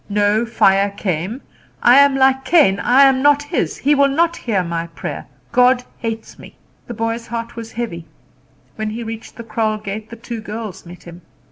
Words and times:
No 0.09 0.47
fire 0.47 0.89
came. 0.89 1.41
I 1.83 1.97
am 1.99 2.15
like 2.15 2.43
Cain 2.43 2.79
I 2.79 3.03
am 3.03 3.21
not 3.21 3.43
His. 3.43 3.77
He 3.77 3.93
will 3.93 4.07
not 4.07 4.35
hear 4.35 4.63
my 4.63 4.87
prayer. 4.87 5.27
God 5.51 5.83
hates 5.99 6.39
me." 6.39 6.55
The 6.87 6.95
boy's 6.95 7.27
heart 7.27 7.55
was 7.55 7.73
heavy. 7.73 8.05
When 8.77 8.89
he 8.89 9.03
reached 9.03 9.35
the 9.35 9.43
kraal 9.43 9.77
gate 9.77 10.09
the 10.09 10.15
two 10.15 10.41
girls 10.41 10.87
met 10.87 11.03
him. 11.03 11.21